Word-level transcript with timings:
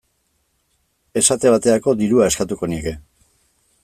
Esate 1.21 1.51
baterako, 1.55 1.95
dirua 2.01 2.31
eskatuko 2.31 2.71
nieke. 2.73 2.95